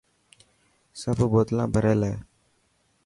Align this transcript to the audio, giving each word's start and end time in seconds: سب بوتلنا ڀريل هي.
سب 1.01 1.17
بوتلنا 1.31 1.65
ڀريل 1.73 2.01
هي. 2.09 2.15